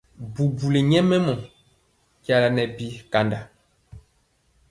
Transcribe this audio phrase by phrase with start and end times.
[0.33, 1.33] Bubuli nyɛmemɔ
[2.25, 3.39] jala nɛ bi kanda.